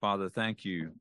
[0.00, 0.92] Father, thank you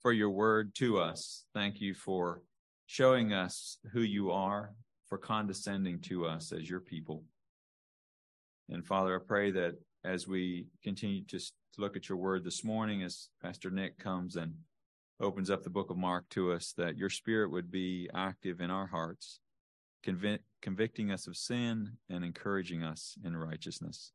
[0.00, 1.44] for your word to us.
[1.52, 2.42] Thank you for
[2.86, 4.74] showing us who you are,
[5.08, 7.24] for condescending to us as your people.
[8.70, 9.74] And Father, I pray that
[10.04, 11.40] as we continue to
[11.76, 14.54] look at your word this morning, as Pastor Nick comes and
[15.20, 18.70] opens up the book of Mark to us, that your spirit would be active in
[18.70, 19.40] our hearts,
[20.04, 24.12] convic- convicting us of sin and encouraging us in righteousness.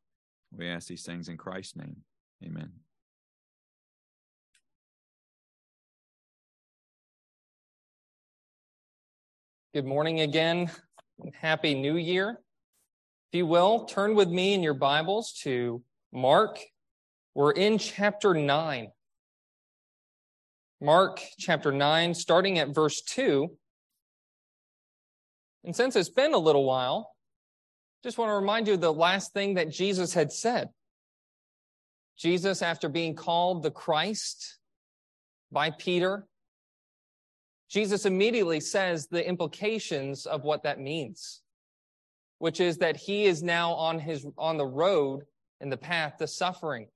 [0.50, 1.98] We ask these things in Christ's name.
[2.44, 2.72] Amen.
[9.74, 10.70] Good morning again.
[11.32, 12.38] Happy New Year.
[13.32, 15.82] If you will, turn with me in your Bibles to
[16.12, 16.58] Mark.
[17.34, 18.88] We're in chapter 9.
[20.82, 23.48] Mark chapter 9, starting at verse 2.
[25.64, 27.10] And since it's been a little while,
[28.04, 30.68] just want to remind you the last thing that Jesus had said.
[32.18, 34.58] Jesus, after being called the Christ
[35.50, 36.26] by Peter,
[37.72, 41.40] Jesus immediately says the implications of what that means,
[42.38, 45.22] which is that he is now on his, on the road
[45.62, 46.88] in the path to suffering,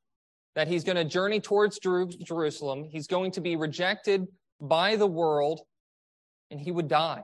[0.55, 2.85] that he's going to journey towards Jerusalem.
[2.85, 4.27] He's going to be rejected
[4.61, 5.63] by the world
[6.51, 7.23] and he would die.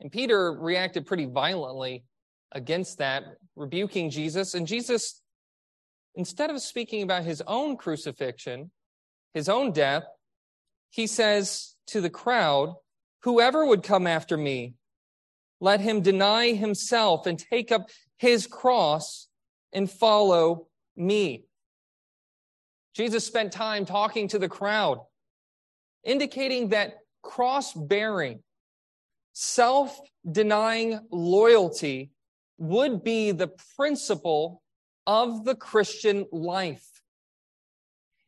[0.00, 2.04] And Peter reacted pretty violently
[2.50, 3.22] against that,
[3.54, 4.54] rebuking Jesus.
[4.54, 5.22] And Jesus,
[6.16, 8.72] instead of speaking about his own crucifixion,
[9.34, 10.02] his own death,
[10.90, 12.74] he says to the crowd,
[13.22, 14.74] Whoever would come after me,
[15.60, 19.28] let him deny himself and take up his cross
[19.72, 21.44] and follow me.
[22.94, 25.00] Jesus spent time talking to the crowd,
[26.04, 28.42] indicating that cross bearing,
[29.32, 29.98] self
[30.30, 32.10] denying loyalty
[32.58, 34.62] would be the principle
[35.06, 36.95] of the Christian life.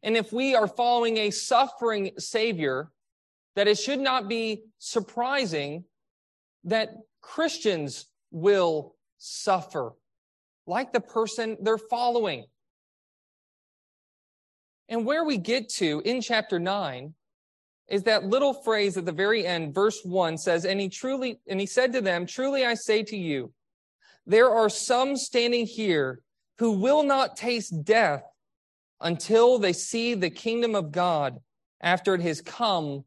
[0.02, 2.90] And if we are following a suffering Savior,
[3.56, 5.84] that it should not be surprising
[6.64, 6.90] that
[7.20, 9.92] Christians will suffer
[10.66, 12.44] like the person they're following.
[14.88, 17.14] And where we get to in chapter 9
[17.88, 21.58] is that little phrase at the very end, verse 1 says, And he truly, and
[21.58, 23.52] he said to them, Truly I say to you,
[24.26, 26.20] there are some standing here
[26.58, 28.22] who will not taste death
[29.00, 31.38] until they see the kingdom of God
[31.80, 33.04] after it has come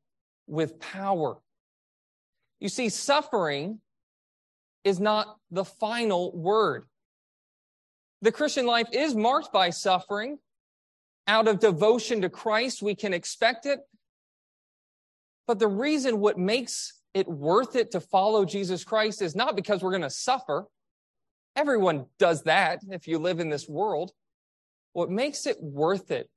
[0.48, 1.38] with power.
[2.60, 3.80] You see, suffering
[4.84, 6.86] is not the final word.
[8.22, 10.38] The Christian life is marked by suffering.
[11.28, 13.80] Out of devotion to Christ, we can expect it.
[15.48, 19.82] But the reason what makes it worth it to follow Jesus Christ is not because
[19.82, 20.66] we're going to suffer.
[21.56, 24.12] Everyone does that if you live in this world.
[24.94, 26.30] What makes it worth it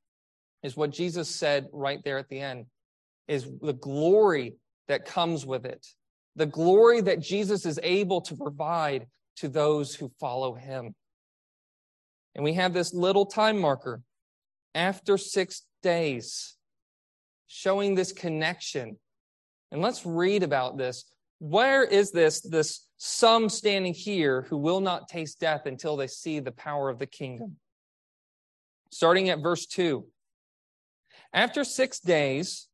[0.62, 2.66] is what Jesus said right there at the end
[3.28, 4.54] is the glory
[4.88, 5.86] that comes with it.
[6.36, 9.06] The glory that Jesus is able to provide
[9.36, 10.94] to those who follow him.
[12.34, 14.02] And we have this little time marker
[14.74, 16.56] after six days
[17.46, 18.98] showing this connection.
[19.70, 21.04] And let's read about this.
[21.38, 26.40] Where is this, this some standing here who will not taste death until they see
[26.40, 27.56] the power of the kingdom?
[28.94, 30.06] Starting at verse 2.
[31.32, 32.68] After six days,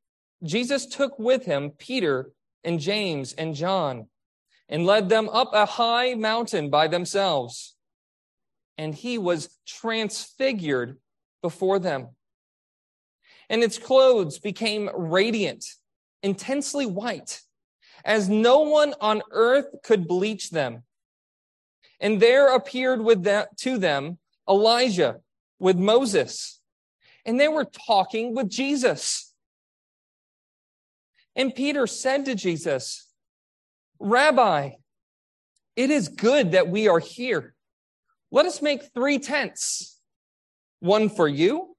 [0.45, 2.31] Jesus took with him Peter
[2.63, 4.07] and James and John
[4.69, 7.75] and led them up a high mountain by themselves.
[8.77, 10.99] And he was transfigured
[11.41, 12.11] before them.
[13.49, 15.65] And its clothes became radiant,
[16.23, 17.41] intensely white,
[18.05, 20.83] as no one on earth could bleach them.
[21.99, 25.21] And there appeared with them, to them Elijah
[25.61, 26.59] with Moses,
[27.25, 29.33] and they were talking with Jesus.
[31.37, 33.07] And Peter said to Jesus,
[34.01, 34.71] Rabbi,
[35.77, 37.55] it is good that we are here.
[38.33, 40.01] Let us make three tents
[40.81, 41.77] one for you,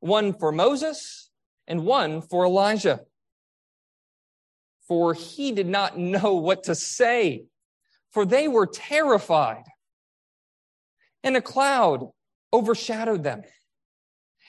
[0.00, 1.30] one for Moses,
[1.66, 3.00] and one for Elijah.
[4.86, 7.46] For he did not know what to say,
[8.12, 9.64] for they were terrified.
[11.24, 12.10] And a cloud
[12.56, 13.42] overshadowed them.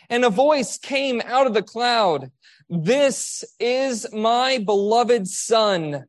[0.10, 2.32] And a voice came out of the cloud.
[2.70, 6.06] This is my beloved son.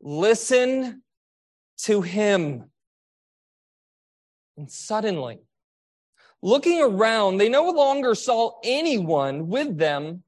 [0.00, 1.02] Listen
[1.78, 2.70] to him.
[4.56, 5.38] And suddenly,
[6.42, 10.24] looking around, they no longer saw anyone with them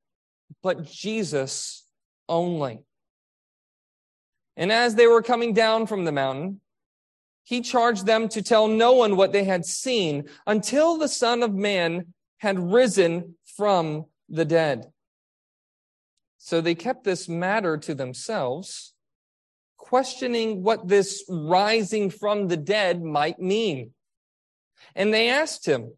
[0.62, 1.85] but Jesus
[2.29, 2.81] only.
[4.56, 6.61] And as they were coming down from the mountain,
[7.47, 11.55] he charged them to tell no one what they had seen until the Son of
[11.55, 14.91] Man had risen from the dead.
[16.39, 18.95] So they kept this matter to themselves,
[19.77, 23.93] questioning what this rising from the dead might mean.
[24.97, 25.93] And they asked him,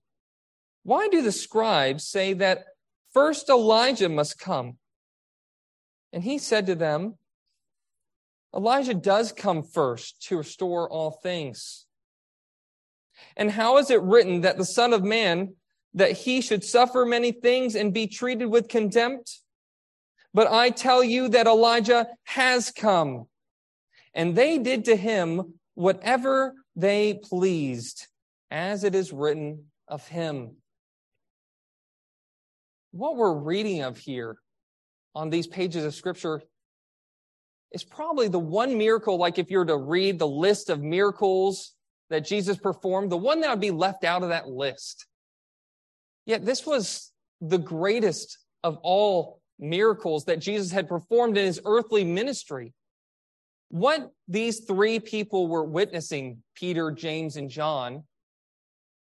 [0.83, 2.67] Why do the scribes say that
[3.15, 4.77] first Elijah must come?
[6.13, 7.15] And he said to them,
[8.55, 11.87] Elijah does come first to restore all things.
[13.37, 15.55] And how is it written that the Son of Man,
[15.95, 19.41] that he should suffer many things and be treated with contempt?
[20.33, 23.27] But I tell you that Elijah has come,
[24.15, 28.07] and they did to him whatever they pleased,
[28.51, 30.57] as it is written of him.
[32.93, 34.39] What we're reading of here
[35.15, 36.43] on these pages of scripture
[37.73, 41.75] is probably the one miracle, like if you were to read the list of miracles
[42.11, 45.07] that Jesus performed, the one that would be left out of that list.
[46.27, 52.05] Yet this was the greatest of all miracles that Jesus had performed in his earthly
[52.05, 52.73] ministry.
[53.71, 58.05] What these three people were witnessing, Peter, James, and John,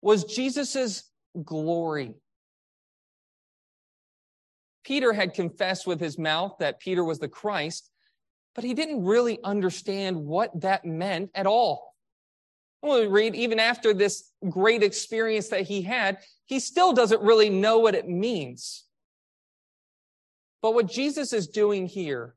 [0.00, 1.04] was Jesus's
[1.44, 2.14] glory.
[4.84, 7.90] Peter had confessed with his mouth that Peter was the Christ,
[8.54, 11.94] but he didn't really understand what that meant at all.
[12.80, 17.50] When we read, even after this great experience that he had, he still doesn't really
[17.50, 18.84] know what it means.
[20.60, 22.34] But what Jesus is doing here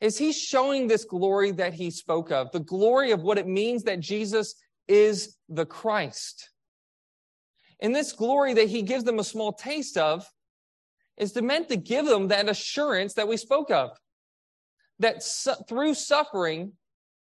[0.00, 3.84] is he's showing this glory that he spoke of, the glory of what it means
[3.84, 4.56] that Jesus
[4.88, 6.50] is the Christ.
[7.80, 10.28] And this glory that he gives them a small taste of
[11.16, 13.96] is meant to give them that assurance that we spoke of
[14.98, 16.72] that su- through suffering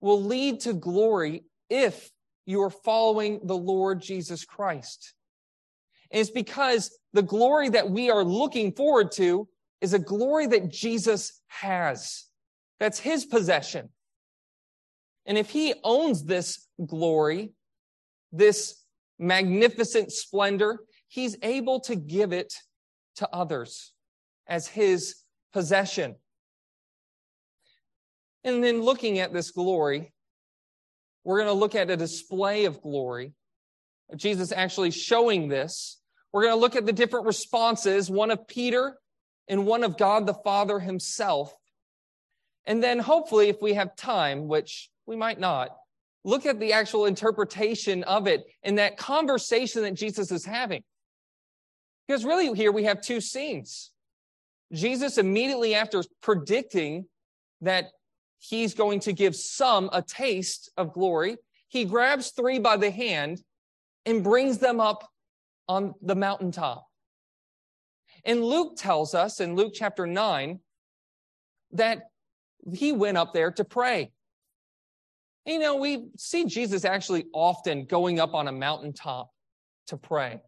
[0.00, 2.10] will lead to glory if
[2.44, 5.14] you are following the Lord Jesus Christ.
[6.10, 9.48] And it's because the glory that we are looking forward to
[9.80, 12.24] is a glory that Jesus has.
[12.80, 13.90] That's his possession.
[15.26, 17.52] And if he owns this glory,
[18.32, 18.82] this
[19.18, 22.52] magnificent splendor, he's able to give it
[23.16, 23.92] to others
[24.46, 25.16] as his
[25.52, 26.16] possession.
[28.44, 30.12] And then looking at this glory,
[31.24, 33.32] we're going to look at a display of glory.
[34.16, 36.00] Jesus actually showing this.
[36.32, 38.98] We're going to look at the different responses, one of Peter
[39.48, 41.54] and one of God the Father himself.
[42.64, 45.70] And then hopefully, if we have time, which we might not,
[46.24, 50.82] look at the actual interpretation of it in that conversation that Jesus is having.
[52.06, 53.90] Because really here we have two scenes.
[54.72, 57.06] Jesus immediately after predicting
[57.60, 57.86] that
[58.42, 61.36] he's going to give some a taste of glory.
[61.68, 63.40] He grabs three by the hand
[64.04, 65.08] and brings them up
[65.68, 66.84] on the mountaintop.
[68.24, 70.58] And Luke tells us in Luke chapter 9
[71.72, 72.02] that
[72.74, 74.10] he went up there to pray.
[75.46, 79.30] You know, we see Jesus actually often going up on a mountaintop
[79.86, 80.40] to pray.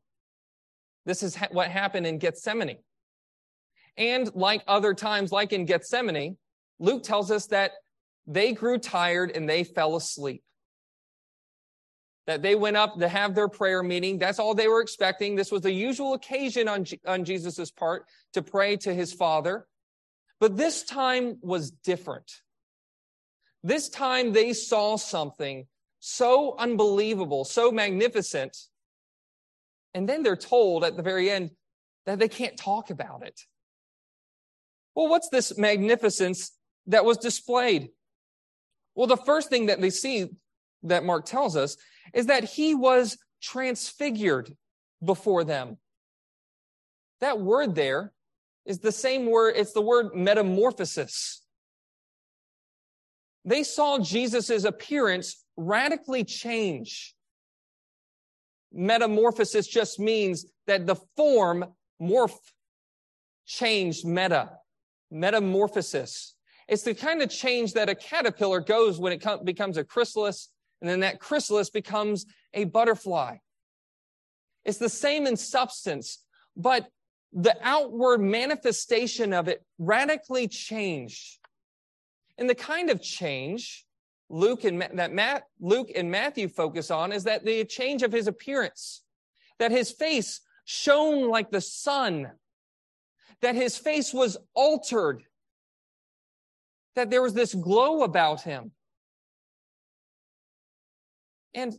[1.07, 2.79] This is ha- what happened in Gethsemane.
[3.97, 6.37] And like other times, like in Gethsemane,
[6.81, 7.73] Luke tells us that
[8.27, 10.43] they grew tired and they fell asleep.
[12.27, 14.19] That they went up to have their prayer meeting.
[14.19, 15.35] That's all they were expecting.
[15.35, 19.67] This was the usual occasion on, on Jesus' part to pray to his father.
[20.41, 22.31] But this time was different.
[23.63, 25.67] This time they saw something
[26.01, 28.57] so unbelievable, so magnificent.
[29.95, 31.51] And then they're told at the very end
[32.07, 33.41] that they can't talk about it.
[34.95, 36.53] Well, what's this magnificence
[36.87, 37.91] that was displayed?
[38.95, 40.29] Well, the first thing that they see
[40.85, 41.77] that Mark tells us
[42.13, 44.55] is that he was transfigured
[45.05, 45.79] before them.
[47.21, 48.13] That word there
[48.67, 51.43] is the same word, it's the word metamorphosis.
[53.45, 57.15] They saw Jesus' appearance radically change.
[58.73, 61.65] Metamorphosis just means that the form
[62.01, 62.37] morph
[63.47, 64.51] changed meta,
[65.11, 66.34] metamorphosis.
[66.69, 70.89] It's the kind of change that a caterpillar goes when it becomes a chrysalis, and
[70.89, 73.37] then that chrysalis becomes a butterfly.
[74.65, 76.25] It's the same in substance,
[76.57, 76.89] but
[77.33, 81.39] the outward manifestation of it radically changed.
[82.39, 83.85] And the kind of change
[84.31, 88.27] Luke and that Matt, Luke and Matthew focus on is that the change of his
[88.27, 89.03] appearance,
[89.59, 92.31] that his face shone like the sun,
[93.43, 95.23] that his face was altered
[96.97, 98.73] that there was this glow about him.
[101.55, 101.75] And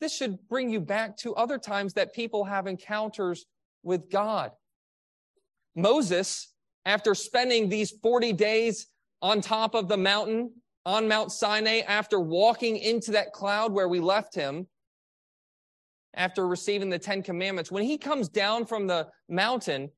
[0.00, 3.46] this should bring you back to other times that people have encounters
[3.82, 4.52] with God.
[5.76, 6.52] Moses,
[6.84, 8.86] after spending these 40 days
[9.22, 10.52] on top of the mountain,
[10.86, 14.66] on Mount Sinai, after walking into that cloud where we left him,
[16.14, 19.90] after receiving the Ten Commandments, when he comes down from the mountain,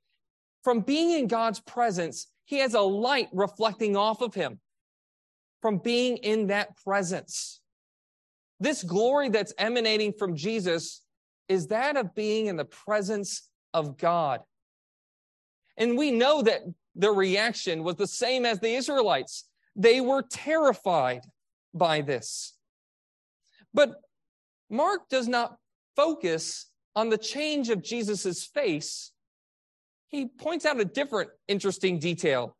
[0.65, 4.61] from being in God's presence, he has a light reflecting off of him
[5.61, 7.61] from being in that presence.
[8.61, 11.03] This glory that's emanating from Jesus
[11.49, 14.41] is that of being in the presence of God.
[15.77, 16.61] And we know that
[16.95, 19.49] the reaction was the same as the Israelites.
[19.75, 21.23] They were terrified
[21.73, 22.55] by this.
[23.73, 23.95] But
[24.69, 25.57] Mark does not
[25.97, 29.13] focus on the change of Jesus' face.
[30.13, 32.55] He points out a different interesting detail.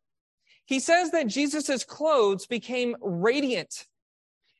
[0.65, 3.85] He says that Jesus' clothes became radiant,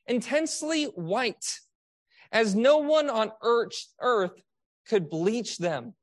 [0.06, 1.58] intensely white,
[2.30, 4.40] as no one on earth
[4.86, 5.94] could bleach them.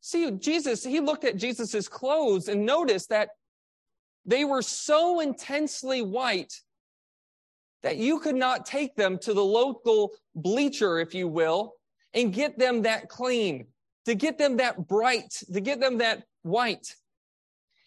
[0.00, 3.30] See, Jesus, he looked at Jesus' clothes and noticed that
[4.24, 6.52] they were so intensely white
[7.82, 11.74] that you could not take them to the local bleacher, if you will,
[12.14, 13.66] and get them that clean,
[14.08, 16.96] to get them that bright, to get them that white.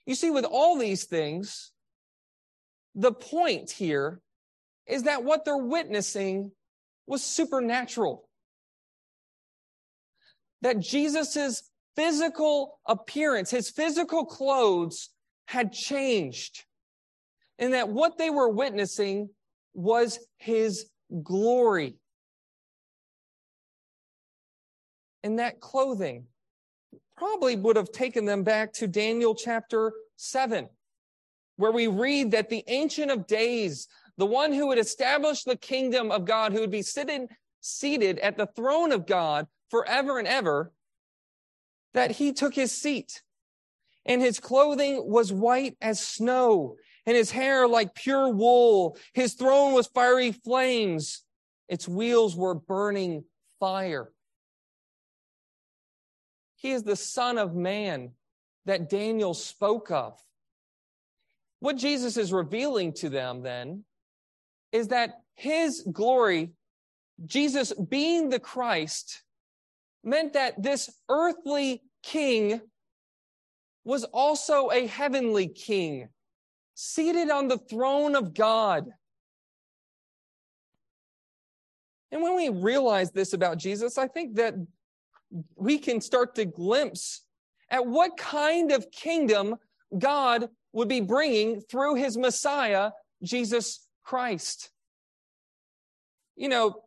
[0.06, 1.72] You see, with all these things,
[2.94, 4.22] the point here
[4.86, 6.52] is that what they're witnessing
[7.08, 8.30] was supernatural.
[10.62, 11.64] That Jesus's
[11.96, 15.10] physical appearance, his physical clothes
[15.46, 16.66] had changed.
[17.58, 19.32] And that what they were witnessing
[19.74, 20.86] was his
[21.24, 21.96] glory.
[25.24, 26.26] And that clothing
[27.16, 30.68] probably would have taken them back to Daniel chapter 7,
[31.58, 33.88] where we read that the Ancient of Days,
[34.18, 37.28] the one who would establish the kingdom of God, who would be sitting,
[37.60, 40.72] seated at the throne of God forever and ever,
[41.94, 43.22] that he took his seat.
[44.06, 48.98] And his clothing was white as snow, and his hair like pure wool.
[49.14, 51.24] His throne was fiery flames.
[51.70, 53.26] Its wheels were burning
[53.60, 54.12] fire.
[56.62, 58.12] He is the Son of Man
[58.66, 60.14] that Daniel spoke of.
[61.60, 63.84] What Jesus is revealing to them then
[64.72, 66.52] is that his glory,
[67.26, 69.24] Jesus being the Christ,
[70.04, 72.62] meant that this earthly king
[73.84, 76.10] was also a heavenly king,
[76.76, 78.86] seated on the throne of God.
[82.12, 84.54] And when we realize this about Jesus, I think that
[85.56, 87.22] we can start to glimpse
[87.70, 89.56] at what kind of kingdom
[89.98, 92.92] God would be bringing through his Messiah,
[93.24, 94.72] Jesus Christ.
[96.36, 96.84] You know,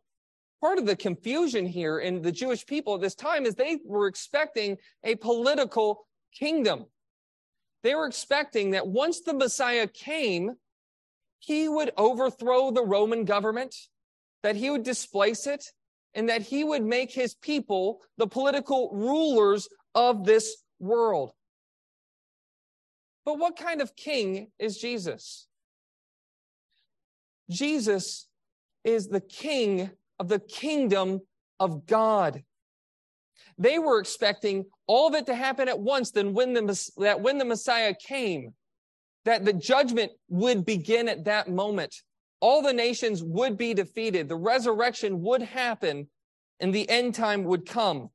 [0.61, 4.07] part of the confusion here in the Jewish people at this time is they were
[4.07, 6.85] expecting a political kingdom.
[7.83, 10.55] They were expecting that once the Messiah came,
[11.39, 13.75] he would overthrow the Roman government,
[14.41, 15.71] that he would displace it,
[16.15, 21.31] and that he would make his people the political rulers of this world.
[23.25, 25.47] But what kind of king is Jesus?
[27.49, 28.27] Jesus
[28.83, 31.19] is the king of the kingdom
[31.59, 32.43] of God.
[33.57, 37.37] They were expecting all of it to happen at once, then when the, that when
[37.37, 38.53] the Messiah came,
[39.25, 41.95] that the judgment would begin at that moment.
[42.45, 44.29] All the nations would be defeated.
[44.29, 46.07] The resurrection would happen
[46.59, 48.11] and the end time would come.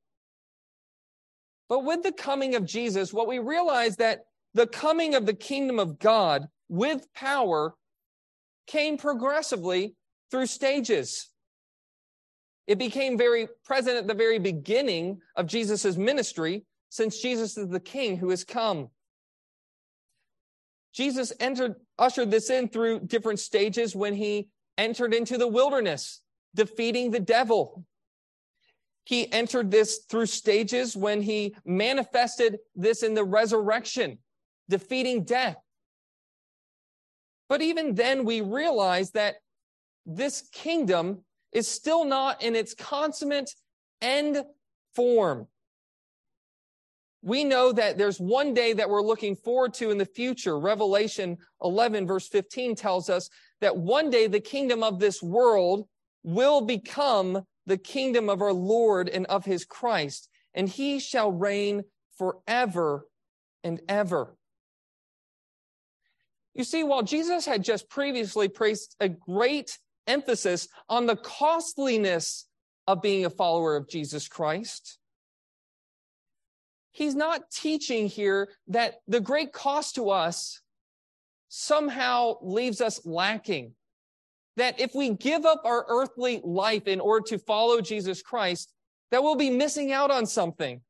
[1.68, 4.20] But with the coming of Jesus, what we realize that
[4.54, 7.74] the coming of the kingdom of God with power
[8.68, 9.96] came progressively
[10.30, 11.28] through stages.
[12.68, 17.80] It became very present at the very beginning of Jesus' ministry, since Jesus is the
[17.80, 18.90] king who has come.
[20.92, 26.22] Jesus entered, ushered this in through different stages when he entered into the wilderness,
[26.54, 27.84] defeating the devil.
[29.04, 34.18] He entered this through stages when he manifested this in the resurrection,
[34.68, 35.56] defeating death.
[37.48, 39.36] But even then, we realize that
[40.06, 43.50] this kingdom is still not in its consummate
[44.00, 44.42] end
[44.94, 45.48] form.
[47.22, 50.58] We know that there's one day that we're looking forward to in the future.
[50.58, 53.28] Revelation 11, verse 15 tells us
[53.60, 55.86] that one day the kingdom of this world
[56.22, 61.82] will become the kingdom of our Lord and of his Christ, and he shall reign
[62.16, 63.06] forever
[63.62, 64.36] and ever.
[66.54, 72.46] You see, while Jesus had just previously placed a great emphasis on the costliness
[72.86, 74.98] of being a follower of Jesus Christ,
[77.00, 80.60] he's not teaching here that the great cost to us
[81.48, 83.72] somehow leaves us lacking.
[84.58, 88.74] That if we give up our earthly life in order to follow Jesus Christ,
[89.10, 90.82] that we'll be missing out on something.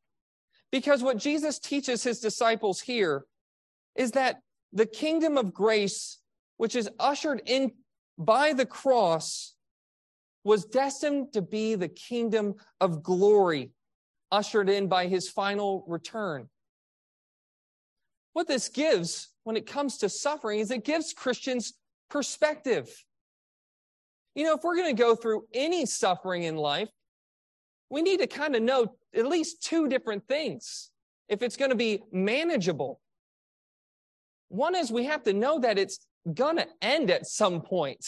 [0.72, 3.24] Because what Jesus teaches his disciples here
[3.94, 4.40] is that
[4.72, 6.18] the kingdom of grace,
[6.56, 7.70] which is ushered in
[8.18, 9.54] by the cross,
[10.42, 13.70] was destined to be the kingdom of glory,
[14.32, 16.48] ushered in by his final return.
[18.32, 21.74] What this gives when it comes to suffering is it gives Christians
[22.08, 22.88] perspective.
[24.34, 26.88] You know, if we're going to go through any suffering in life,
[27.90, 30.90] we need to kind of know at least two different things
[31.28, 33.00] if it's going to be manageable.
[34.48, 35.98] One is we have to know that it's
[36.32, 38.04] going to end at some point,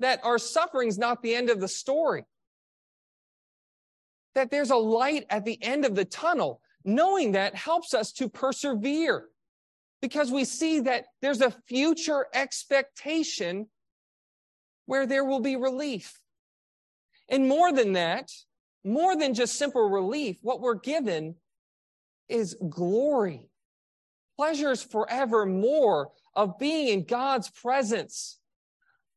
[0.00, 2.24] that our suffering is not the end of the story,
[4.34, 6.60] that there's a light at the end of the tunnel.
[6.84, 9.28] Knowing that helps us to persevere
[10.02, 13.66] because we see that there's a future expectation
[14.84, 16.20] where there will be relief.
[17.30, 18.30] And more than that,
[18.84, 21.36] more than just simple relief, what we're given
[22.28, 23.48] is glory,
[24.36, 28.38] pleasures forevermore of being in God's presence,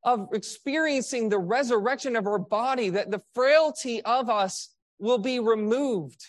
[0.04, 6.26] of experiencing the resurrection of our body, that the frailty of us will be removed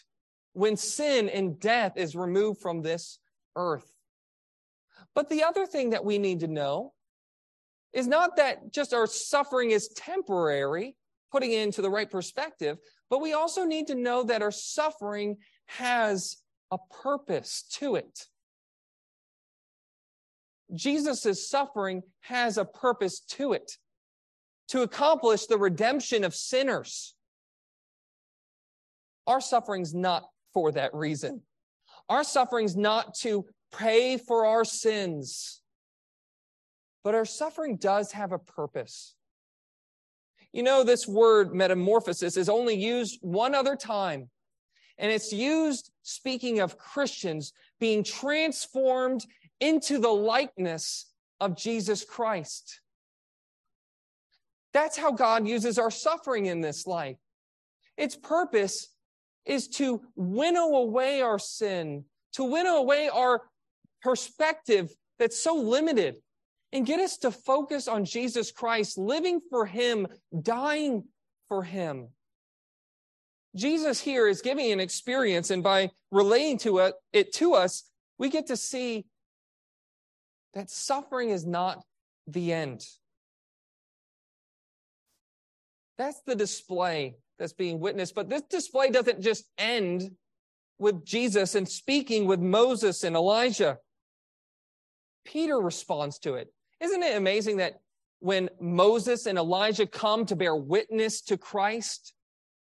[0.53, 3.19] when sin and death is removed from this
[3.57, 3.93] earth.
[5.15, 6.93] But the other thing that we need to know
[7.93, 10.97] is not that just our suffering is temporary,
[11.33, 12.79] putting it into the right perspective,
[13.11, 16.37] but we also need to know that our suffering has
[16.71, 18.27] a purpose to it.
[20.75, 23.73] Jesus' suffering has a purpose to it
[24.69, 27.15] to accomplish the redemption of sinners.
[29.29, 31.43] Our suffering's not for that reason.
[32.09, 33.45] Our suffering's not to
[33.77, 35.61] pay for our sins.
[37.05, 39.15] But our suffering does have a purpose.
[40.53, 44.31] You know, this word metamorphosis is only used one other time,
[44.97, 49.27] and it's used speaking of Christians being transformed
[49.61, 52.81] into the likeness of Jesus Christ.
[54.73, 57.19] That's how God uses our suffering in this life.
[57.99, 58.89] Its purpose
[59.49, 63.43] is to winnow away our sin, to winnow away our
[64.03, 66.17] perspective that's so limited
[66.73, 70.07] and get us to focus on Jesus Christ, living for Him,
[70.43, 71.05] dying
[71.49, 72.09] for Him.
[73.57, 77.85] Jesus here is giving an experience, and by relating to it, it to us,
[78.19, 79.07] we get to see
[80.53, 81.83] that suffering is not
[82.27, 82.85] the end.
[85.97, 88.15] That's the display that's being witnessed.
[88.15, 90.11] But this display doesn't just end
[90.79, 93.79] with Jesus and speaking with Moses and Elijah.
[95.25, 96.53] Peter responds to it.
[96.81, 97.81] Isn't it amazing that
[98.21, 102.13] when Moses and Elijah come to bear witness to Christ,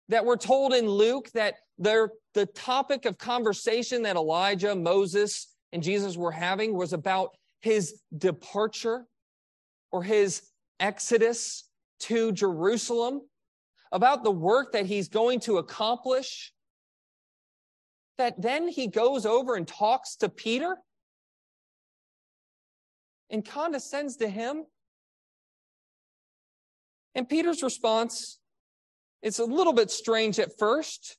[0.09, 2.09] that we're told in Luke that the
[2.53, 9.05] topic of conversation that Elijah, Moses, and Jesus were having was about his departure
[9.91, 10.43] or his
[10.79, 11.67] exodus
[12.01, 13.21] to Jerusalem,
[13.93, 16.51] about the work that he's going to accomplish.
[18.17, 20.77] That then he goes over and talks to Peter
[23.29, 24.65] and condescends to him.
[27.15, 28.39] And Peter's response,
[29.21, 31.17] it's a little bit strange at first.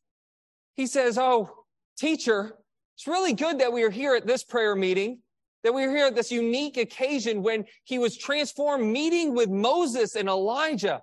[0.75, 1.51] He says, Oh,
[1.97, 2.57] teacher,
[2.97, 5.21] it's really good that we are here at this prayer meeting,
[5.63, 10.17] that we are here at this unique occasion when he was transformed, meeting with Moses
[10.17, 11.01] and Elijah,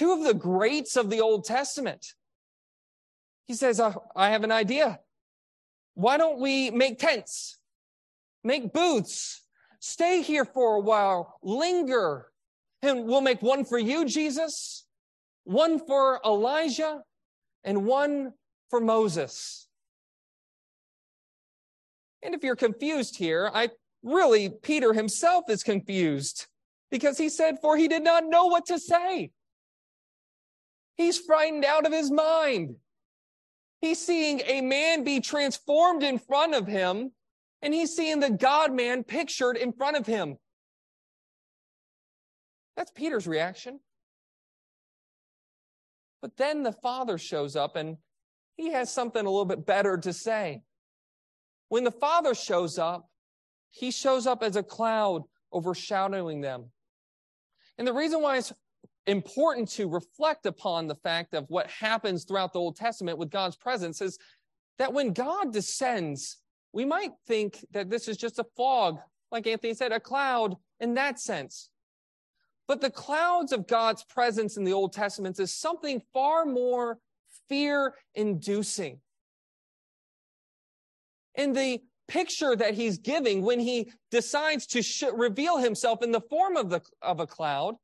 [0.00, 2.14] two of the greats of the Old Testament.
[3.46, 5.00] He says, oh, I have an idea.
[5.94, 7.58] Why don't we make tents,
[8.42, 9.40] make booths,
[9.80, 12.26] Stay here for a while, linger.
[12.82, 14.86] And we'll make one for you, Jesus,
[15.44, 17.02] one for Elijah,
[17.64, 18.32] and one
[18.68, 19.68] for Moses.
[22.22, 23.70] And if you're confused here, I
[24.02, 26.46] really, Peter himself is confused
[26.90, 29.30] because he said, For he did not know what to say.
[31.00, 32.76] He's frightened out of his mind.
[33.80, 37.12] He's seeing a man be transformed in front of him
[37.62, 40.36] and he's seeing the God man pictured in front of him.
[42.76, 43.80] That's Peter's reaction.
[46.20, 47.96] But then the father shows up and
[48.58, 50.64] he has something a little bit better to say.
[51.70, 53.08] When the father shows up,
[53.70, 56.66] he shows up as a cloud overshadowing them.
[57.78, 58.52] And the reason why it's
[59.06, 63.56] important to reflect upon the fact of what happens throughout the Old Testament with God's
[63.56, 64.18] presence is
[64.78, 66.38] that when God descends,
[66.72, 68.98] we might think that this is just a fog,
[69.30, 71.70] like Anthony said, a cloud in that sense.
[72.68, 76.98] But the clouds of God's presence in the Old Testament is something far more
[77.48, 79.00] fear inducing.
[81.34, 86.20] In the picture that he's giving when he decides to sh- reveal himself in the
[86.20, 87.76] form of, the, of a cloud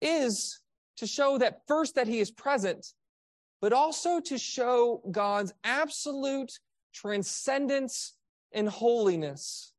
[0.00, 0.60] is
[0.96, 2.86] to show that first that he is present,
[3.60, 6.52] but also to show God's absolute
[6.92, 8.14] transcendence
[8.52, 9.72] and holiness.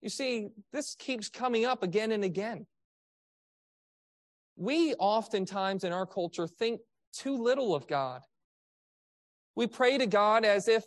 [0.00, 2.66] You see, this keeps coming up again and again.
[4.56, 6.80] We oftentimes in our culture think
[7.12, 8.22] too little of God.
[9.54, 10.84] We pray to God as if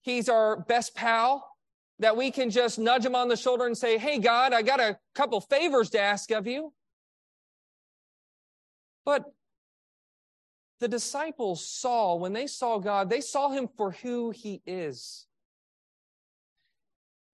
[0.00, 1.47] He's our best pal,
[1.98, 4.80] that we can just nudge Him on the shoulder and say, Hey, God, I got
[4.80, 6.72] a couple favors to ask of you.
[9.04, 9.24] But
[10.80, 15.26] the disciples saw, when they saw God, they saw Him for who He is.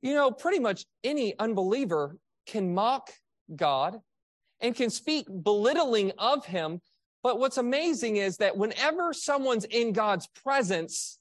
[0.02, 3.10] You know, pretty much any unbeliever can mock
[3.54, 4.00] God
[4.60, 6.80] and can speak belittling of Him
[7.24, 11.18] but what's amazing is that whenever someone's in God's presence,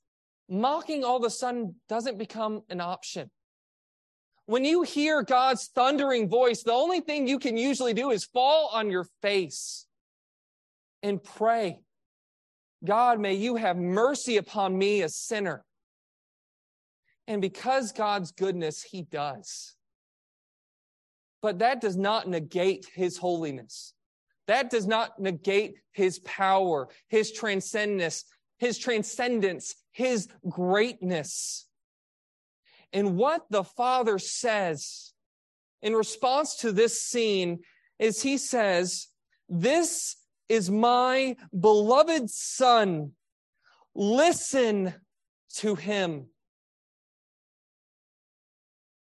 [0.49, 3.29] mocking all of a sudden doesn't become an option.
[4.45, 8.69] When you hear God's thundering voice, the only thing you can usually do is fall
[8.73, 9.85] on your face
[11.01, 11.79] and pray.
[12.83, 15.63] God, may you have mercy upon me, a sinner.
[17.27, 19.75] And because God's goodness, he does.
[21.41, 23.93] But that does not negate his holiness.
[24.47, 28.25] That does not negate his power, his transcendence,
[28.59, 31.65] his transcendence, his greatness.
[32.91, 35.13] And what the Father says
[35.81, 37.61] in response to this scene
[37.97, 39.07] is he says,
[39.47, 40.17] This
[40.49, 43.11] is my beloved Son.
[43.95, 44.93] Listen
[45.55, 46.27] to him.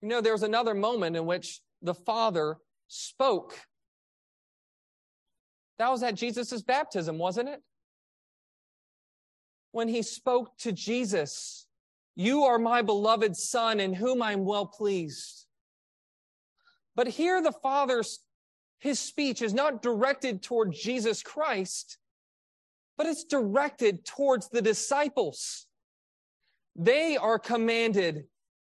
[0.00, 3.54] You know, there was another moment in which the Father spoke
[5.78, 7.62] that was at Jesus' baptism, wasn't it?
[9.72, 11.66] When he spoke to Jesus,
[12.16, 15.46] You are my beloved Son, in whom I'm well pleased.
[16.94, 18.20] But here the Father's
[18.78, 21.98] his speech is not directed toward Jesus Christ,
[22.96, 25.66] but it's directed towards the disciples.
[26.76, 28.24] They are commanded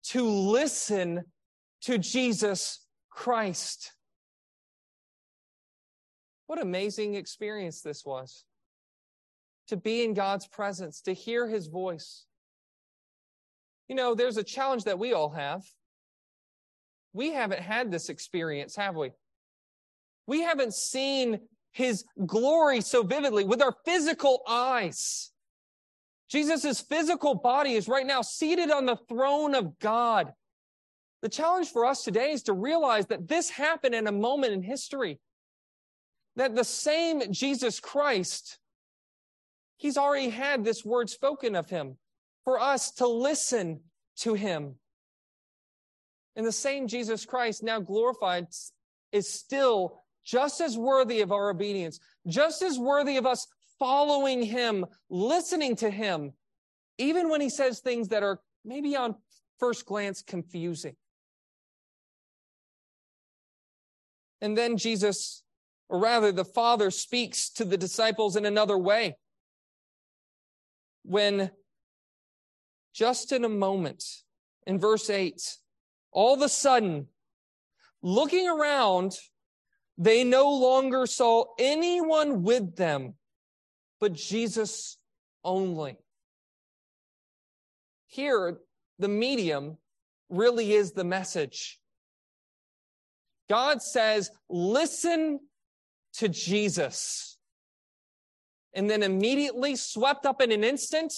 [0.07, 1.23] to listen
[1.83, 3.93] to Jesus Christ.
[6.47, 8.43] What amazing experience this was
[9.67, 12.25] to be in God's presence, to hear his voice.
[13.87, 15.63] You know, there's a challenge that we all have.
[17.13, 19.11] We haven't had this experience, have we?
[20.27, 21.39] We haven't seen
[21.73, 25.31] his glory so vividly with our physical eyes.
[26.29, 30.31] Jesus' physical body is right now seated on the throne of God.
[31.21, 34.63] The challenge for us today is to realize that this happened in a moment in
[34.63, 35.19] history
[36.35, 38.57] that the same Jesus Christ,
[39.81, 41.97] he's already had this word spoken of him
[42.43, 43.81] for us to listen
[44.17, 44.75] to him.
[46.35, 48.47] And the same Jesus Christ, now glorified,
[49.11, 53.47] is still just as worthy of our obedience, just as worthy of us
[53.79, 56.33] following him, listening to him,
[56.97, 59.15] even when he says things that are maybe on
[59.59, 60.95] first glance confusing.
[64.41, 65.43] And then Jesus
[65.91, 69.17] or rather, the Father speaks to the disciples in another way.
[71.03, 71.51] When
[72.93, 74.03] just in a moment,
[74.67, 75.41] in verse 8,
[76.11, 77.07] all of a sudden,
[78.01, 79.13] looking around,
[79.97, 83.15] they no longer saw anyone with them
[84.01, 84.97] but Jesus
[85.45, 85.95] only.
[88.07, 88.57] Here,
[88.99, 89.77] the medium
[90.27, 91.79] really is the message.
[93.47, 95.39] God says, listen
[96.15, 97.30] to Jesus.
[98.73, 101.13] And then immediately swept up in an instant,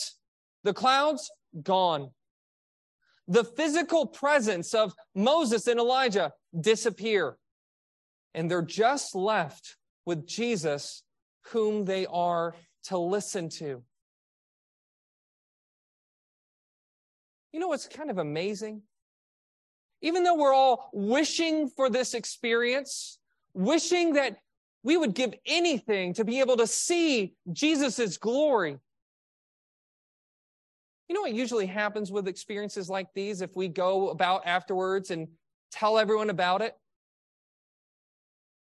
[0.64, 2.10] the clouds gone.
[3.28, 7.38] The physical presence of Moses and Elijah disappear.
[8.34, 11.04] And they're just left with Jesus,
[11.48, 13.84] whom they are to listen to.
[17.54, 18.82] You know what's kind of amazing?
[20.02, 23.20] Even though we're all wishing for this experience,
[23.54, 24.38] wishing that
[24.84, 28.78] we would give anything to be able to see Jesus' glory.
[31.08, 35.28] You know what usually happens with experiences like these if we go about afterwards and
[35.72, 36.76] tell everyone about it?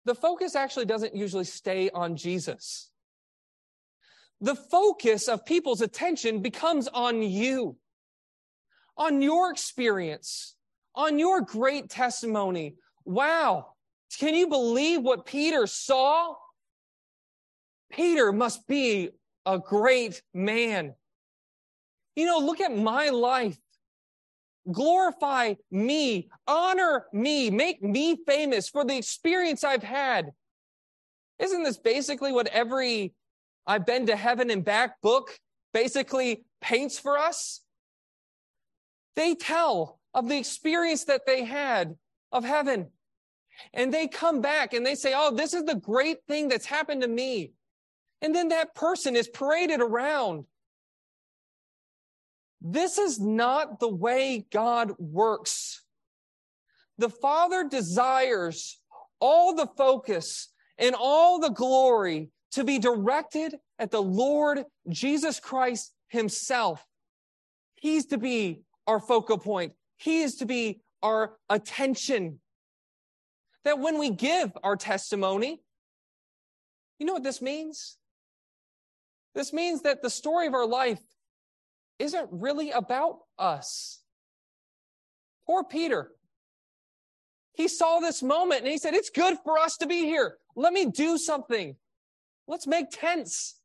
[0.05, 2.91] The focus actually doesn't usually stay on Jesus.
[4.43, 7.77] the focus of people's attention becomes on you,
[8.97, 10.57] on your experience,
[10.97, 12.75] on your great testimony.
[13.05, 13.75] Wow.
[14.18, 16.35] Can you believe what Peter saw?
[17.90, 19.11] Peter must be
[19.46, 20.94] a great man.
[22.16, 23.59] You know, look at my life.
[24.70, 30.31] Glorify me, honor me, make me famous for the experience I've had.
[31.38, 33.14] Isn't this basically what every
[33.66, 35.37] I've been to heaven and back book
[35.75, 37.61] basically paints for us?
[39.16, 41.96] They tell of the experience that they had
[42.31, 42.88] of heaven.
[43.73, 47.03] And they come back and they say, Oh, this is the great thing that's happened
[47.03, 47.53] to me.
[48.21, 50.45] And then that person is paraded around.
[52.61, 55.83] This is not the way God works.
[56.99, 58.79] The Father desires
[59.21, 65.93] all the focus and all the glory to be directed at the Lord Jesus Christ
[66.09, 66.85] himself.
[67.75, 69.73] He's to be our focal point.
[69.97, 72.41] He is to be our attention.
[73.64, 75.62] That when we give our testimony,
[76.98, 77.96] you know what this means?
[79.35, 81.01] This means that the story of our life
[81.98, 84.03] isn't really about us.
[85.46, 86.11] Poor Peter.
[87.55, 90.37] He saw this moment and he said, It's good for us to be here.
[90.57, 91.77] Let me do something.
[92.46, 93.61] Let's make tents.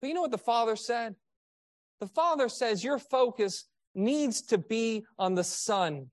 [0.00, 1.14] But you know what the Father said?
[2.00, 6.10] The Father says your focus needs to be on the Son.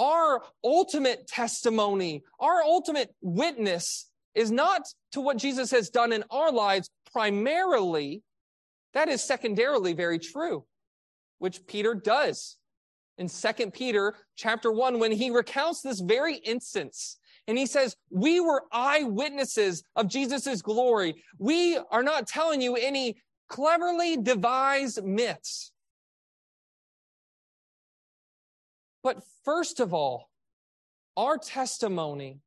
[0.00, 4.82] Our ultimate testimony, our ultimate witness is not
[5.12, 8.22] to what Jesus has done in our lives primarily.
[8.94, 10.64] That is secondarily very true,
[11.38, 12.56] which Peter does
[13.18, 17.18] in Second Peter chapter 1 when he recounts this very instance.
[17.46, 21.22] And he says, We were eyewitnesses of Jesus' glory.
[21.38, 25.69] We are not telling you any cleverly devised myths.
[29.44, 30.30] First of all,
[31.16, 32.40] our testimony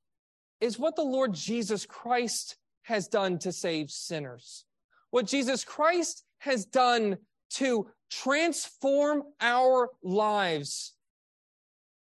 [0.62, 4.66] is what the Lord Jesus Christ has done to save sinners.
[5.12, 7.18] What Jesus Christ has done
[7.52, 10.94] to transform our lives.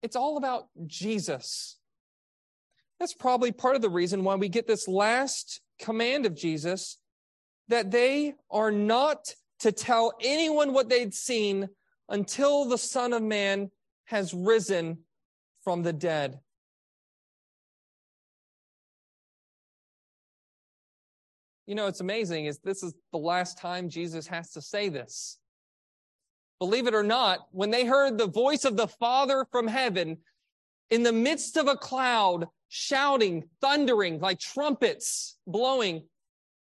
[0.02, 1.78] It's all about Jesus.
[2.98, 6.98] That's probably part of the reason why we get this last command of Jesus
[7.68, 11.68] that they are not to tell anyone what they'd seen
[12.08, 13.70] until the Son of Man
[14.06, 14.98] has risen
[15.62, 16.40] from the dead.
[21.66, 25.38] You know, it's amazing is this is the last time Jesus has to say this.
[26.58, 30.18] Believe it or not, when they heard the voice of the Father from heaven
[30.90, 36.04] in the midst of a cloud, shouting, thundering like trumpets blowing,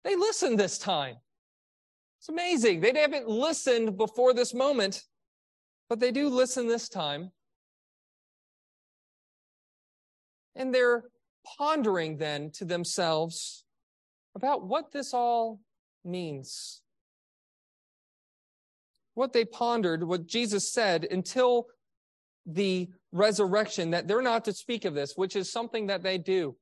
[0.05, 1.17] they listened this time.
[2.21, 2.81] It's amazing.
[2.81, 5.05] They haven't listened before this moment,
[5.89, 7.31] but they do listen this time.
[10.55, 11.05] And they're
[11.57, 13.65] pondering then to themselves
[14.35, 15.61] about what this all
[16.05, 16.83] means.
[19.15, 21.67] What they pondered, what Jesus said until
[22.47, 26.57] the resurrection, that they're not to speak of this, which is something that they do.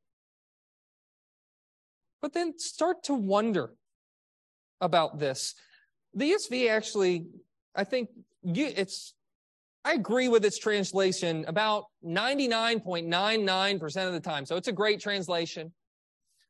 [2.22, 3.74] But then start to wonder
[4.80, 5.54] about this.
[6.14, 7.26] The ESV actually,
[7.74, 8.08] I think
[8.42, 9.14] you, it's,
[9.86, 14.44] I agree with its translation about 99.99% of the time.
[14.44, 15.72] So it's a great translation.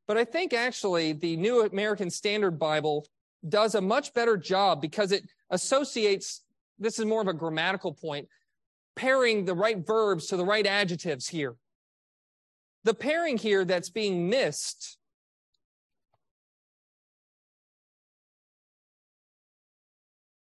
[0.09, 3.07] But I think actually the New American Standard Bible
[3.46, 6.44] does a much better job because it associates,
[6.79, 8.27] this is more of a grammatical point,
[8.96, 11.57] pairing the right verbs to the right adjectives here.
[12.85, 14.96] The pairing here that's being missed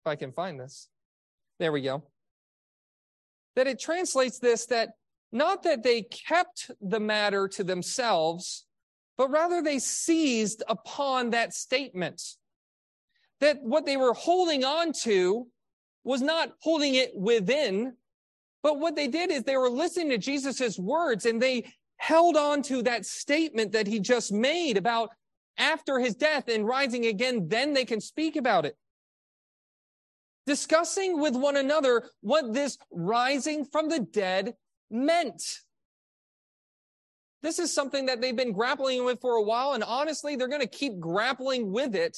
[0.04, 0.88] if I can find this.
[1.60, 2.02] There we go.
[3.56, 4.90] That it translates this that
[5.30, 8.66] not that they kept the matter to themselves,
[9.16, 12.22] but rather they seized upon that statement.
[13.40, 15.48] That what they were holding on to
[16.04, 17.94] was not holding it within,
[18.62, 22.62] but what they did is they were listening to Jesus' words and they held on
[22.62, 25.10] to that statement that he just made about
[25.58, 28.76] after his death and rising again, then they can speak about it.
[30.46, 34.54] Discussing with one another what this rising from the dead
[34.90, 35.42] meant.
[37.42, 40.60] This is something that they've been grappling with for a while, and honestly, they're going
[40.60, 42.16] to keep grappling with it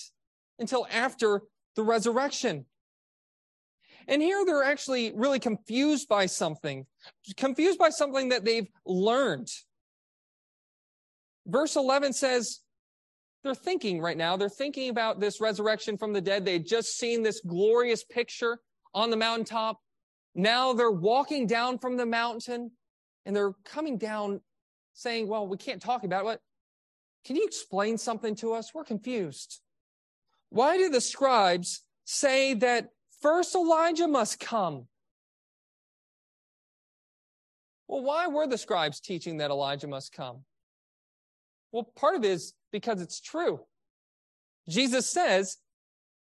[0.59, 1.43] until after
[1.77, 2.67] the resurrection.
[4.07, 6.87] And here they're actually really confused by something,
[7.37, 9.49] confused by something that they've learned.
[11.47, 12.61] Verse 11 says,
[13.45, 14.37] they're thinking right now.
[14.37, 16.45] They're thinking about this resurrection from the dead.
[16.45, 18.59] They'd just seen this glorious picture
[18.95, 19.79] on the mountaintop.
[20.35, 22.73] Now they're walking down from the mountain
[23.27, 24.41] and they're coming down
[24.95, 26.41] saying, well, we can't talk about it.
[27.27, 28.73] Can you explain something to us?
[28.75, 29.61] We're confused.
[30.49, 32.89] Why do the scribes say that
[33.21, 34.87] first Elijah must come?
[37.89, 40.45] Well, why were the scribes teaching that Elijah must come?
[41.73, 43.61] Well, part of it is because it's true.
[44.69, 45.59] Jesus says,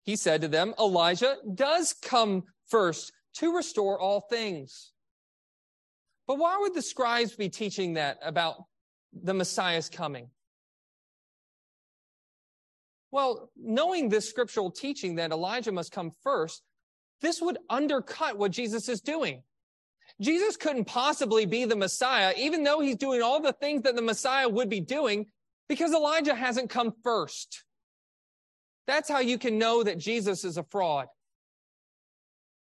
[0.05, 4.93] he said to them, Elijah does come first to restore all things.
[6.27, 8.55] But why would the scribes be teaching that about
[9.13, 10.31] the Messiah's coming?
[13.11, 16.63] Well, knowing this scriptural teaching that Elijah must come first,
[17.21, 19.43] this would undercut what Jesus is doing.
[20.23, 24.01] Jesus couldn't possibly be the Messiah, even though he's doing all the things that the
[24.01, 25.27] Messiah would be doing,
[25.71, 27.63] because Elijah hasn't come first.
[28.89, 31.07] That's how you can know that Jesus is a fraud.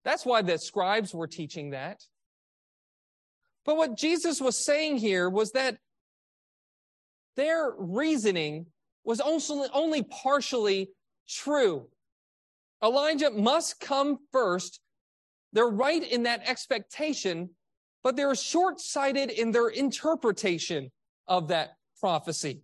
[0.05, 2.03] That's why the scribes were teaching that.
[3.65, 5.77] But what Jesus was saying here was that
[7.35, 8.67] their reasoning
[9.03, 10.91] was only, only partially
[11.27, 11.87] true.
[12.83, 14.79] Elijah must come first.
[15.53, 17.49] They're right in that expectation,
[18.03, 20.91] but they're short sighted in their interpretation
[21.27, 22.61] of that prophecy.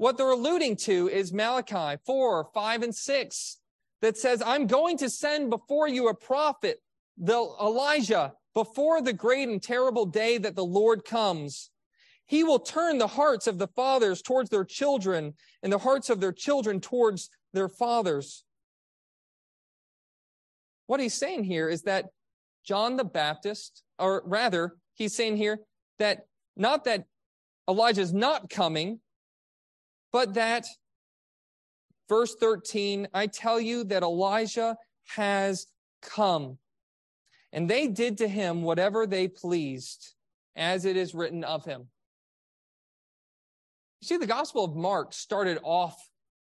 [0.00, 3.56] What they're alluding to is Malachi 4, 5, and 6
[4.00, 6.80] that says, I'm going to send before you a prophet,
[7.18, 11.70] the Elijah, before the great and terrible day that the Lord comes.
[12.24, 16.18] He will turn the hearts of the fathers towards their children and the hearts of
[16.18, 18.42] their children towards their fathers.
[20.86, 22.06] What he's saying here is that
[22.64, 25.60] John the Baptist, or rather, he's saying here
[25.98, 26.24] that
[26.56, 27.04] not that
[27.68, 29.00] Elijah is not coming,
[30.12, 30.66] but that
[32.08, 34.76] verse 13, I tell you that Elijah
[35.14, 35.66] has
[36.02, 36.58] come.
[37.52, 40.14] And they did to him whatever they pleased,
[40.56, 41.88] as it is written of him.
[44.00, 45.96] You see, the Gospel of Mark started off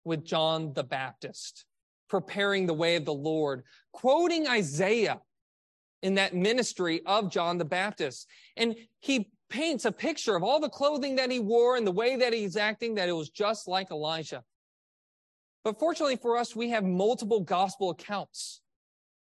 [0.04, 1.64] with John the Baptist,
[2.08, 5.20] preparing the way of the Lord, quoting Isaiah
[6.02, 8.28] in that ministry of John the Baptist.
[8.56, 12.16] And he paints a picture of all the clothing that he wore and the way
[12.16, 14.44] that he's acting, that it was just like Elijah.
[15.64, 18.60] But fortunately for us, we have multiple gospel accounts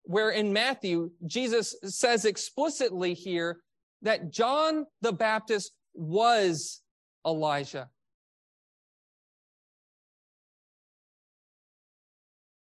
[0.04, 3.60] where in Matthew, Jesus says explicitly here
[4.02, 6.82] that John the Baptist was
[7.26, 7.90] Elijah.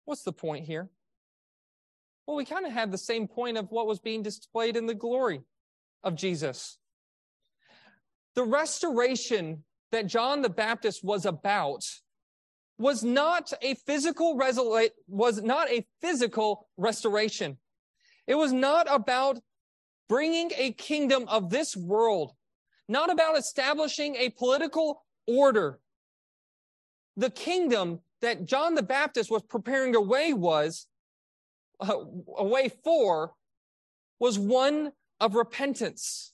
[0.05, 0.89] What's the point here?
[2.27, 4.93] Well, we kind of have the same point of what was being displayed in the
[4.93, 5.41] glory
[6.03, 6.77] of Jesus.
[8.35, 11.85] The restoration that John the Baptist was about
[12.77, 17.57] was not a physical resol- was not a physical restoration.
[18.27, 19.39] It was not about
[20.09, 22.33] bringing a kingdom of this world,
[22.87, 25.79] not about establishing a political order.
[27.17, 30.87] The kingdom that John the Baptist was preparing a way was
[31.79, 31.95] uh,
[32.37, 33.33] a way for
[34.19, 36.30] was one of repentance,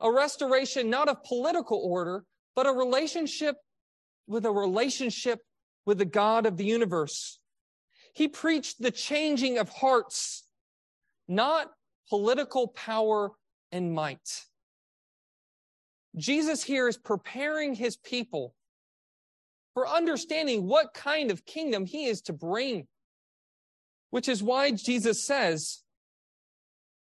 [0.00, 3.56] a restoration not of political order, but a relationship
[4.26, 5.40] with a relationship
[5.86, 7.38] with the God of the universe.
[8.14, 10.44] He preached the changing of hearts,
[11.28, 11.70] not
[12.08, 13.32] political power
[13.72, 14.44] and might.
[16.16, 18.54] Jesus here is preparing his people
[19.74, 22.86] for understanding what kind of kingdom he is to bring,
[24.10, 25.82] which is why Jesus says,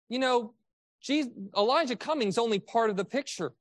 [0.10, 0.54] you know,
[1.56, 3.54] Elijah coming is only part of the picture.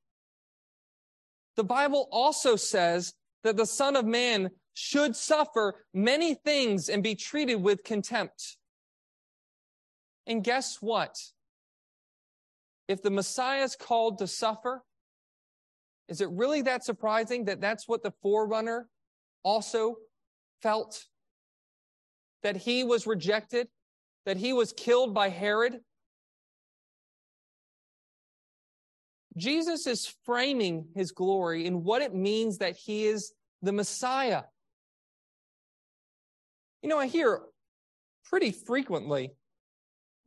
[1.56, 7.14] The Bible also says that the Son of Man should suffer many things and be
[7.14, 8.56] treated with contempt.
[10.26, 11.16] And guess what?
[12.88, 14.82] If the Messiah is called to suffer,
[16.08, 18.88] is it really that surprising that that's what the forerunner
[19.42, 19.96] also
[20.62, 21.04] felt?
[22.42, 23.68] That he was rejected,
[24.24, 25.80] that he was killed by Herod,
[29.36, 33.32] Jesus is framing his glory in what it means that he is
[33.62, 34.42] the Messiah.
[36.82, 37.40] You know, I hear
[38.24, 39.32] pretty frequently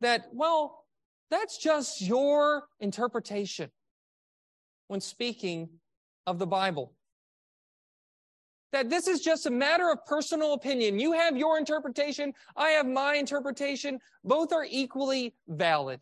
[0.00, 0.84] that, well,
[1.30, 3.70] that's just your interpretation
[4.88, 5.68] when speaking
[6.26, 6.92] of the Bible.
[8.72, 11.00] That this is just a matter of personal opinion.
[11.00, 12.32] You have your interpretation.
[12.56, 13.98] I have my interpretation.
[14.22, 16.00] Both are equally valid.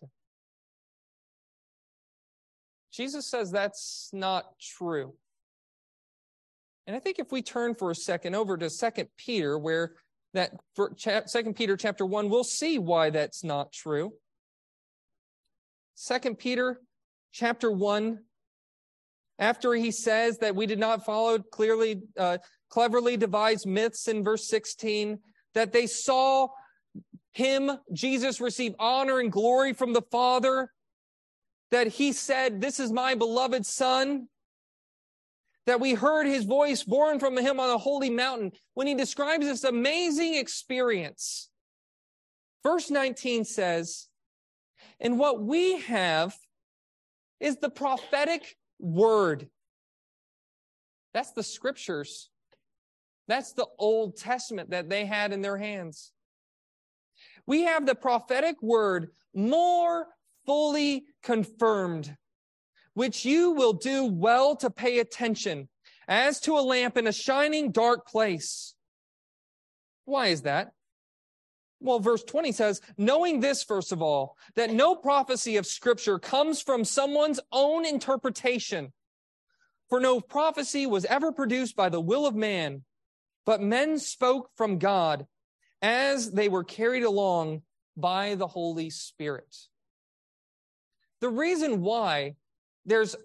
[2.98, 5.14] Jesus says that's not true.
[6.88, 9.92] And I think if we turn for a second over to Second Peter, where
[10.34, 10.54] that
[11.26, 14.14] Second Peter chapter one, we'll see why that's not true.
[15.94, 16.80] Second Peter
[17.32, 18.24] chapter one,
[19.38, 22.38] after he says that we did not follow clearly, uh,
[22.68, 25.20] cleverly devised myths in verse 16,
[25.54, 26.48] that they saw
[27.30, 30.72] him, Jesus, receive honor and glory from the Father,
[31.70, 34.28] that he said, This is my beloved Son,
[35.66, 38.52] that we heard his voice borne from him on a holy mountain.
[38.74, 41.50] When he describes this amazing experience,
[42.62, 44.08] verse 19 says,
[44.98, 46.34] And what we have
[47.40, 49.48] is the prophetic word.
[51.12, 52.30] That's the scriptures.
[53.26, 56.12] That's the Old Testament that they had in their hands.
[57.46, 60.06] We have the prophetic word more
[60.48, 62.16] fully confirmed,
[62.94, 65.68] which you will do well to pay attention
[66.08, 68.74] as to a lamp in a shining dark place.
[70.06, 70.72] Why is that?
[71.80, 76.62] Well, verse 20 says, knowing this, first of all, that no prophecy of scripture comes
[76.62, 78.94] from someone's own interpretation.
[79.90, 82.84] For no prophecy was ever produced by the will of man,
[83.44, 85.26] but men spoke from God
[85.82, 87.62] as they were carried along
[87.98, 89.67] by the Holy Spirit.
[91.20, 92.34] The reason why
[92.84, 93.16] there's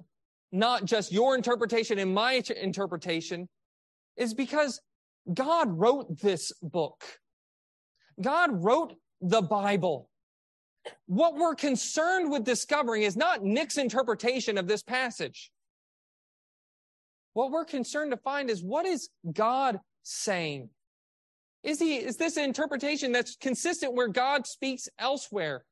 [0.52, 3.50] not just your interpretation and my interpretation
[4.18, 4.80] is because
[5.32, 7.04] God wrote this book.
[8.22, 10.10] God wrote the Bible.
[11.06, 15.52] What we're concerned with discovering is not Nick's interpretation of this passage.
[17.34, 20.70] What we're concerned to find is what is God saying?
[21.64, 25.64] Is he, is this an interpretation that's consistent where God speaks elsewhere?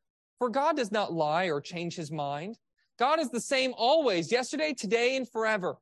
[0.42, 2.58] For God does not lie or change his mind.
[2.98, 5.78] God is the same always, yesterday, today, and forever.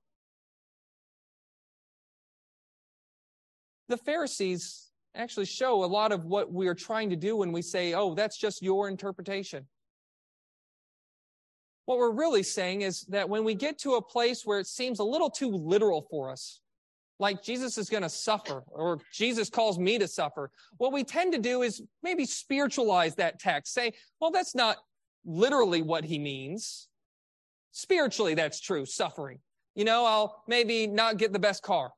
[3.87, 7.61] The Pharisees actually show a lot of what we are trying to do when we
[7.61, 9.65] say, oh, that's just your interpretation.
[11.85, 14.99] What we're really saying is that when we get to a place where it seems
[14.99, 16.59] a little too literal for us,
[17.19, 21.33] like Jesus is going to suffer or Jesus calls me to suffer, what we tend
[21.33, 24.77] to do is maybe spiritualize that text, say, well, that's not
[25.25, 26.87] literally what he means.
[27.71, 29.39] Spiritually, that's true, suffering.
[29.75, 31.91] You know, I'll maybe not get the best car.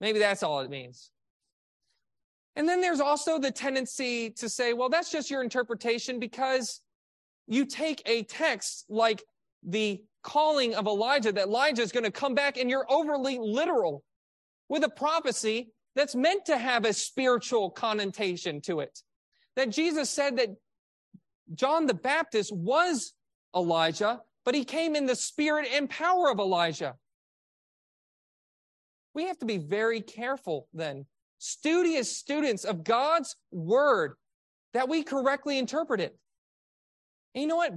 [0.00, 1.10] Maybe that's all it means.
[2.56, 6.80] And then there's also the tendency to say, well, that's just your interpretation because
[7.46, 9.22] you take a text like
[9.62, 14.04] the calling of Elijah, that Elijah is going to come back, and you're overly literal
[14.68, 19.00] with a prophecy that's meant to have a spiritual connotation to it.
[19.56, 20.50] That Jesus said that
[21.54, 23.12] John the Baptist was
[23.56, 26.94] Elijah, but he came in the spirit and power of Elijah.
[29.14, 31.06] We have to be very careful then
[31.38, 34.14] studious students of God's word
[34.74, 36.16] that we correctly interpret it.
[37.34, 37.74] And you know what?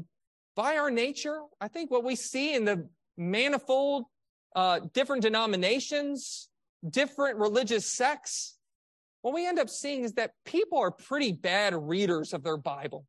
[0.55, 4.05] By our nature, I think what we see in the manifold
[4.55, 6.49] uh, different denominations,
[6.87, 8.57] different religious sects,
[9.21, 13.05] what we end up seeing is that people are pretty bad readers of their Bible.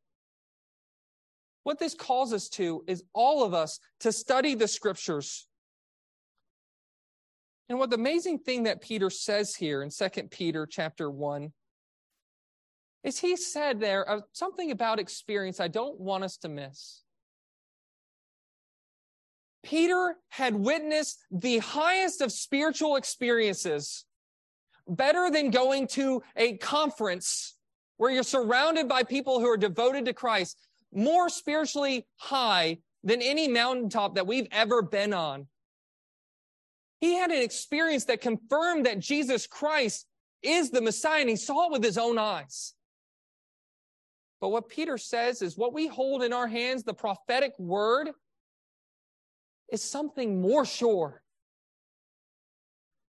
[1.64, 5.46] What this calls us to is all of us to study the scriptures
[7.72, 11.50] and what the amazing thing that Peter says here in Second Peter chapter 1
[13.02, 17.01] is he said there uh, something about experience I don't want us to miss.
[19.62, 24.04] Peter had witnessed the highest of spiritual experiences,
[24.88, 27.56] better than going to a conference
[27.96, 30.58] where you're surrounded by people who are devoted to Christ,
[30.92, 35.46] more spiritually high than any mountaintop that we've ever been on.
[37.00, 40.06] He had an experience that confirmed that Jesus Christ
[40.42, 42.74] is the Messiah, and he saw it with his own eyes.
[44.40, 48.10] But what Peter says is what we hold in our hands, the prophetic word,
[49.72, 51.22] is something more sure.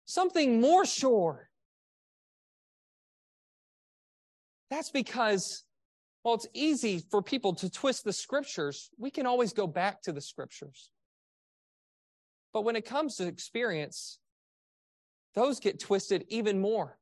[0.05, 1.49] Something more sure.
[4.69, 5.63] That's because,
[6.23, 8.91] well, it's easy for people to twist the scriptures.
[8.99, 10.91] We can always go back to the scriptures.
[12.53, 14.19] But when it comes to experience,
[15.33, 16.99] those get twisted even more.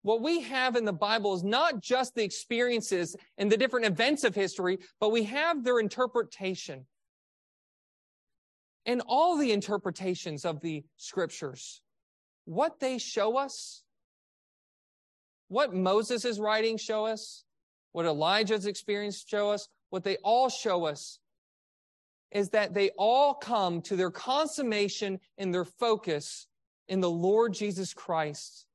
[0.00, 4.24] What we have in the Bible is not just the experiences and the different events
[4.24, 6.86] of history, but we have their interpretation.
[8.84, 11.80] And all the interpretations of the scriptures,
[12.44, 13.82] what they show us,
[15.48, 17.44] what Moses' writings show us,
[17.92, 21.18] what Elijah's experience show us, what they all show us
[22.30, 26.46] is that they all come to their consummation and their focus
[26.88, 28.66] in the Lord Jesus Christ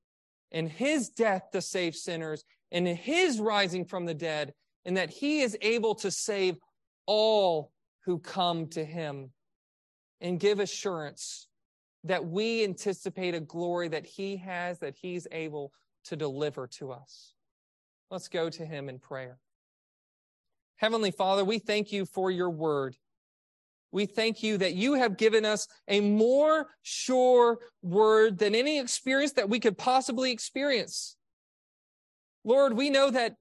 [0.52, 4.54] and his death to save sinners and his rising from the dead,
[4.86, 6.58] and that he is able to save
[7.06, 7.72] all
[8.06, 9.32] who come to him
[10.22, 11.48] and give assurance
[12.04, 15.72] that we anticipate a glory that he has, that he's able
[16.06, 17.34] to deliver to us.
[18.10, 19.40] Let's go to him in prayer.
[20.78, 22.96] Heavenly Father, we thank you for your word.
[23.92, 29.34] We thank you that you have given us a more sure word than any experience
[29.34, 31.16] that we could possibly experience.
[32.44, 33.36] Lord, we know that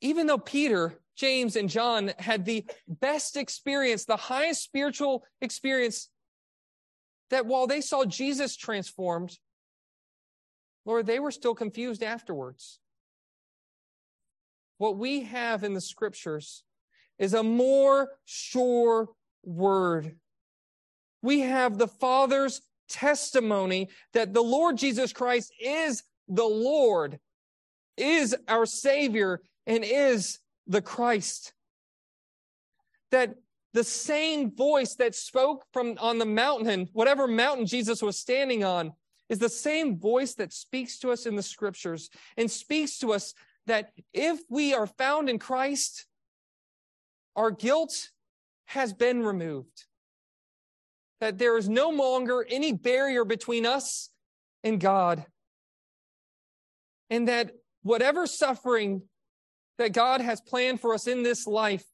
[0.00, 6.08] even though Peter, James, and John had the best experience, the highest spiritual experience,
[7.30, 9.36] that while they saw Jesus transformed,
[10.86, 12.78] Lord, they were still confused afterwards.
[14.78, 16.62] What we have in the scriptures
[17.18, 19.08] is a more sure
[19.44, 20.16] word.
[21.20, 27.18] We have the Father's testimony that the Lord Jesus Christ is the Lord,
[27.96, 30.38] is our Savior, and is
[30.68, 31.52] the Christ.
[33.10, 33.34] That
[33.74, 38.92] the same voice that spoke from on the mountain, whatever mountain Jesus was standing on,
[39.28, 43.34] is the same voice that speaks to us in the scriptures and speaks to us
[43.66, 46.06] that if we are found in Christ,
[47.36, 48.10] our guilt
[48.66, 49.84] has been removed.
[51.20, 54.10] That there is no longer any barrier between us
[54.64, 55.24] and God.
[57.10, 57.52] And that
[57.82, 59.02] whatever suffering
[59.78, 61.84] that God has planned for us in this life,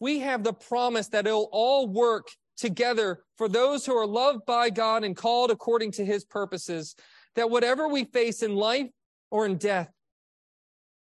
[0.00, 4.70] we have the promise that it'll all work together for those who are loved by
[4.70, 6.94] God and called according to his purposes.
[7.34, 8.90] That whatever we face in life
[9.30, 9.90] or in death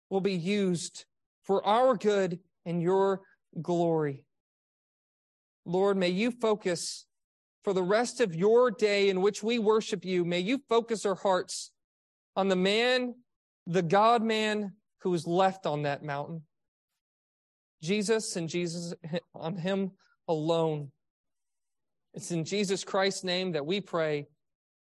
[0.10, 1.06] will be used
[1.44, 3.22] for our good and your
[3.62, 4.26] glory.
[5.66, 7.06] Lord, may you focus
[7.64, 10.26] for the rest of your day in which we worship you.
[10.26, 11.72] May you focus our hearts
[12.36, 13.16] on the man,
[13.66, 14.74] the God man
[15.04, 16.42] who is left on that mountain.
[17.82, 18.94] Jesus and Jesus
[19.36, 19.92] on him
[20.28, 20.92] alone.
[22.14, 24.28] It's in Jesus Christ's name that we pray.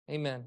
[0.09, 0.45] Amen.